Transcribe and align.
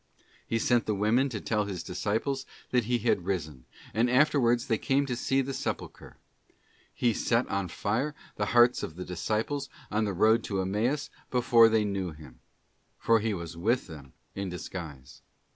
He 0.47 0.57
sent 0.57 0.87
the 0.87 0.95
women 0.95 1.29
to 1.29 1.39
tell 1.39 1.65
His 1.65 1.83
disciples 1.83 2.47
that 2.71 2.85
He 2.85 2.97
had 2.97 3.27
risen; 3.27 3.65
and 3.93 4.09
afterwards 4.09 4.65
they 4.65 4.79
came 4.79 5.05
to 5.05 5.15
see 5.15 5.41
the 5.43 5.53
sepulchre.|| 5.53 6.17
He 6.91 7.13
set 7.13 7.47
on 7.49 7.67
fire 7.67 8.15
the 8.35 8.47
hearts 8.47 8.81
of 8.81 8.95
the 8.95 9.05
disciples 9.05 9.69
on 9.91 10.05
the 10.05 10.13
road 10.13 10.43
to 10.45 10.59
Emmaus 10.59 11.11
before 11.29 11.69
they 11.69 11.85
knew 11.85 12.13
Him; 12.13 12.39
for 12.97 13.19
He 13.19 13.35
was 13.35 13.55
with 13.55 13.85
them 13.85 14.13
in 14.33 14.49
disguise. 14.49 15.21